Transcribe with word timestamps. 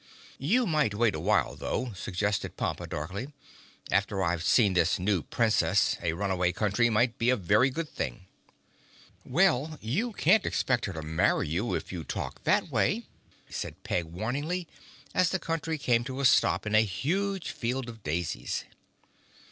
"You 0.39 0.65
might 0.65 0.95
wait 0.95 1.13
a 1.13 1.19
while, 1.19 1.55
though," 1.55 1.93
suggested 1.93 2.57
Pompa 2.57 2.87
darkly. 2.89 3.31
"After 3.91 4.23
I've 4.23 4.41
seen 4.43 4.73
this 4.73 4.97
new 4.97 5.21
Princess 5.21 5.95
a 6.01 6.13
Runaway 6.13 6.53
Country 6.53 6.89
might 6.89 7.19
be 7.19 7.29
a 7.29 7.35
very 7.35 7.69
good 7.69 7.87
thing." 7.87 8.25
"Well, 9.23 9.77
you 9.79 10.11
can't 10.13 10.43
expect 10.43 10.85
her 10.85 10.93
to 10.93 11.03
marry 11.03 11.49
you 11.49 11.75
if 11.75 11.91
you 11.91 12.03
talk 12.03 12.43
that 12.45 12.69
way," 12.69 13.03
said 13.51 13.83
Peg 13.83 14.05
warningly, 14.05 14.67
as 15.13 15.29
the 15.29 15.37
Country 15.37 15.77
came 15.77 16.03
to 16.05 16.19
a 16.19 16.25
stop 16.25 16.65
in 16.65 16.73
a 16.73 16.81
huge 16.81 17.51
field 17.51 17.87
of 17.87 18.01
daisies. 18.01 18.63